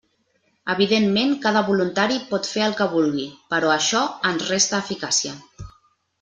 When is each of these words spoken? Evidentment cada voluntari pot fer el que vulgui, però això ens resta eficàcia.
Evidentment 0.73 1.35
cada 1.43 1.61
voluntari 1.67 2.17
pot 2.31 2.49
fer 2.53 2.63
el 2.69 2.73
que 2.81 2.87
vulgui, 2.95 3.27
però 3.53 3.71
això 3.75 4.03
ens 4.33 4.51
resta 4.55 4.81
eficàcia. 4.87 5.37